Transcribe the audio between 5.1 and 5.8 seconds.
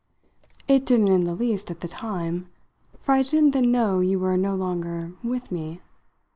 'with' me.